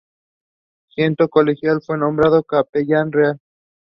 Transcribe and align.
Siendo 0.95 1.29
colegial 1.29 1.83
fue 1.83 1.95
nombrado 1.95 2.41
capellán 2.41 3.11
real. 3.11 3.39